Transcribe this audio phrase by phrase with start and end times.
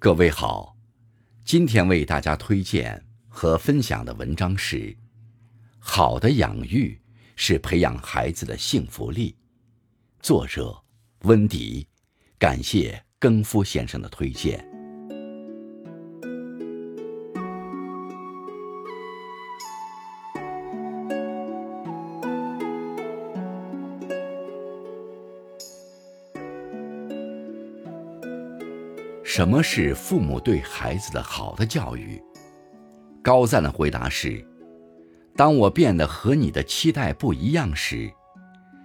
[0.00, 0.76] 各位好，
[1.44, 4.76] 今天为大家推荐和分享的文章是
[5.80, 6.96] 《好的养育
[7.34, 9.32] 是培养孩子的幸福力》，
[10.22, 10.80] 作者
[11.22, 11.84] 温迪，
[12.38, 14.64] 感谢更夫先生的推荐。
[29.28, 32.18] 什么是父母对孩子的好的教育？
[33.22, 34.42] 高赞的回答是：
[35.36, 38.10] 当我变得和你的期待不一样时，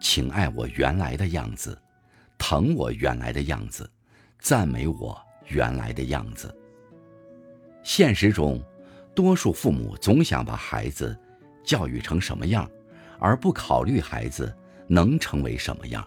[0.00, 1.80] 请爱我原来的样子，
[2.36, 3.88] 疼我原来的样子，
[4.40, 6.52] 赞美我原来的样子。
[7.84, 8.60] 现实中，
[9.14, 11.16] 多数父母总想把孩子
[11.62, 12.68] 教育成什么样，
[13.20, 14.52] 而不考虑孩子
[14.88, 16.04] 能成为什么样。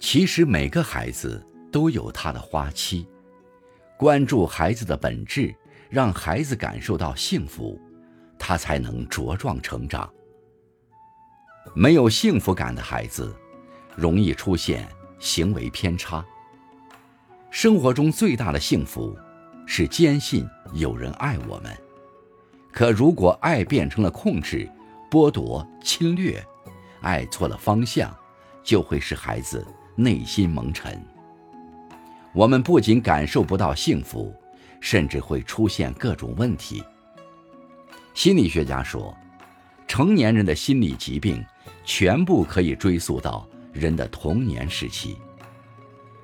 [0.00, 1.40] 其实每个孩子。
[1.70, 3.06] 都有他的花期，
[3.96, 5.54] 关注孩子的本质，
[5.90, 7.80] 让孩子感受到幸福，
[8.38, 10.10] 他才能茁壮成长。
[11.74, 13.34] 没有幸福感的孩子，
[13.94, 14.88] 容易出现
[15.18, 16.24] 行为偏差。
[17.50, 19.16] 生活中最大的幸福，
[19.66, 21.76] 是坚信有人爱我们。
[22.72, 24.70] 可如果爱变成了控制、
[25.10, 26.42] 剥夺、侵略，
[27.00, 28.14] 爱错了方向，
[28.62, 29.66] 就会使孩子
[29.96, 31.02] 内心蒙尘。
[32.38, 34.32] 我们不仅感受不到幸福，
[34.80, 36.84] 甚至会出现各种问题。
[38.14, 39.12] 心理学家说，
[39.88, 41.44] 成年人的心理疾病
[41.84, 45.18] 全部可以追溯到人的童年时期。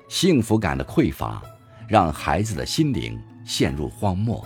[0.07, 1.43] 幸福感的匮乏，
[1.85, 4.41] 让孩子的心灵陷入荒漠。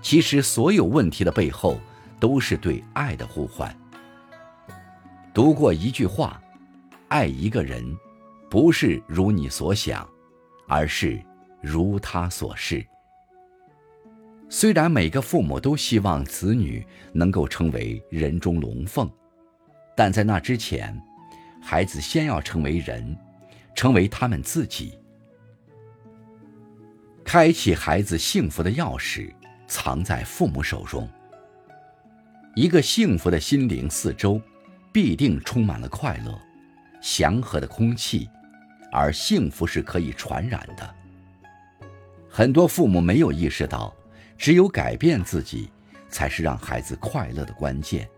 [0.00, 1.78] 其实，所有问题的背后，
[2.18, 3.78] 都是对爱的呼唤。
[5.34, 6.40] 读过一句话
[7.08, 7.94] ：“爱一个人，
[8.48, 10.08] 不是如你所想。”
[10.70, 11.20] 而是
[11.60, 12.86] 如他所示。
[14.48, 19.10] 虽然每个父母都希望子女能够成为人中龙凤，
[19.96, 20.96] 但在那之前，
[21.60, 23.16] 孩子先要成为人，
[23.74, 24.96] 成为他们自己。
[27.24, 29.32] 开启孩子幸福的钥匙
[29.66, 31.08] 藏在父母手中。
[32.54, 34.40] 一个幸福的心灵四周，
[34.92, 36.40] 必定充满了快乐、
[37.00, 38.28] 祥和的空气。
[38.92, 40.94] 而幸福是可以传染的。
[42.28, 43.94] 很多父母没有意识到，
[44.38, 45.70] 只有改变自己，
[46.08, 48.08] 才是让孩子快乐的关键。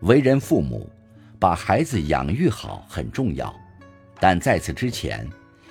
[0.00, 0.90] 为人父母，
[1.38, 3.54] 把孩子养育好很重要，
[4.18, 5.28] 但在此之前，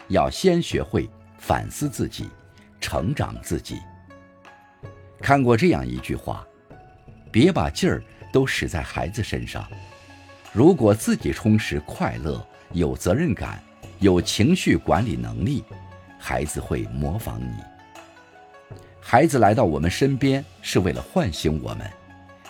[0.08, 2.30] 要先学会反思自己，
[2.80, 3.80] 成长自己。
[5.20, 6.46] 看过这样一句话：
[7.32, 9.68] 别把劲儿都使在孩子身上。
[10.52, 13.62] 如果自己充实、快乐、有责任感。
[14.04, 15.64] 有情绪管理能力，
[16.20, 17.56] 孩子会模仿你。
[19.00, 21.90] 孩子来到我们身边是为了唤醒我们，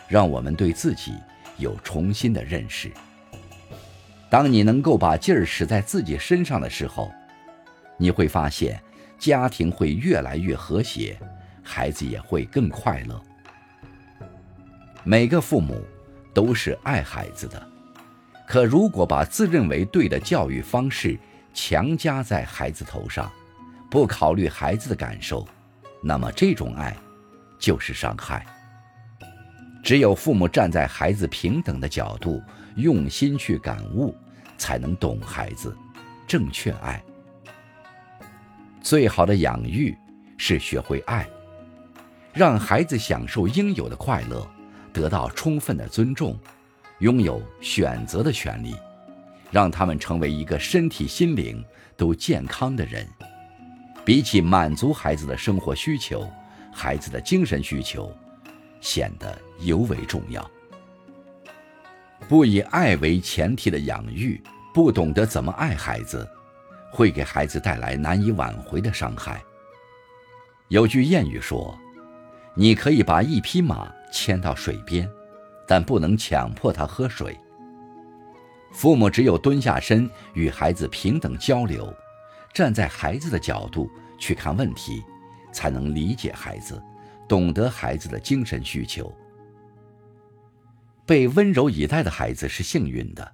[0.08, 1.14] 让我们对自己
[1.60, 2.92] 有重新的认识。
[4.32, 7.12] 当你能够把劲儿使在自己身上的时候，
[7.98, 8.82] 你会发现
[9.20, 11.16] 家庭会越来越和谐，
[11.62, 13.22] 孩子也会更快乐。
[15.04, 15.86] 每个父母
[16.34, 17.64] 都是爱孩子的，
[18.48, 21.16] 可如果把自认为对的教育方式，
[21.54, 23.32] 强加在孩子头上，
[23.90, 25.48] 不考虑孩子的感受，
[26.02, 26.96] 那么这种爱
[27.60, 28.46] 就是伤害。
[29.84, 32.42] 只有父母站在孩子平等的角度，
[32.76, 34.16] 用心去感悟，
[34.58, 35.76] 才能懂孩子，
[36.26, 37.04] 正确爱。
[38.82, 39.96] 最好的养育
[40.38, 41.28] 是学会爱，
[42.34, 44.46] 让孩子享受应有的快乐，
[44.92, 46.38] 得到充分的尊重，
[47.00, 48.76] 拥有选择的权利。
[49.54, 51.64] 让他们成为一个身体、心灵
[51.96, 53.08] 都健康的人。
[54.04, 56.28] 比起满足孩子的生活需求，
[56.74, 58.12] 孩子的精神需求
[58.82, 60.50] 显得尤为重要。
[62.28, 64.42] 不以爱为前提的养育，
[64.74, 66.28] 不懂得怎么爱孩子，
[66.92, 69.40] 会给孩子带来难以挽回的伤害。
[70.70, 71.78] 有句谚语说
[72.58, 75.08] ：“你可以把一匹马牵到水边，
[75.68, 77.38] 但不能强迫它喝水。”
[78.74, 81.96] 父母只有蹲下身与孩子平等交流，
[82.54, 83.88] 站在孩子的角度
[84.18, 85.04] 去看问题，
[85.54, 86.82] 才能理解孩子，
[87.30, 89.16] 懂得孩子的精神需求。
[91.06, 93.34] 被温柔以待的孩子是幸运的，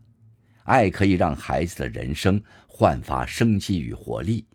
[0.66, 4.46] 爱可以让孩子的人生焕发生机与活力。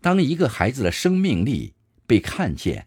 [0.00, 1.74] 当一个孩子的生命力
[2.06, 2.86] 被看见，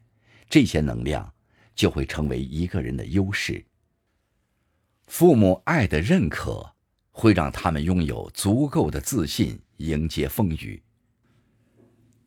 [0.49, 1.33] 这些能量
[1.75, 3.65] 就会成为一个人的优势。
[5.07, 6.73] 父母爱的认可。
[7.11, 10.81] 会让他们拥有足够的自信迎接风雨。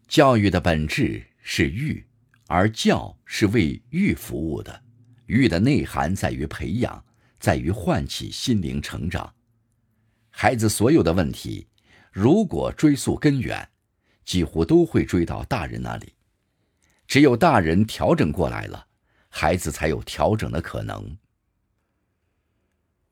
[0.06, 2.06] 教育的本质是育，
[2.46, 4.82] 而教是为育服务的。
[5.26, 7.02] 育的内涵在于培养，
[7.40, 9.34] 在于唤起心灵成长。
[10.28, 11.66] 孩子所有的问题，
[12.12, 13.70] 如果追溯根源，
[14.24, 16.12] 几乎都会追到大人那里。
[17.06, 18.86] 只有大人调整过来了，
[19.28, 21.16] 孩子才有调整的可能。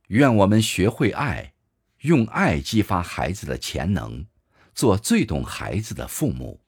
[0.09, 1.55] 愿我们学会爱，
[2.03, 4.27] 用爱激发孩子的潜能，
[4.75, 6.61] 做最懂孩子的父母。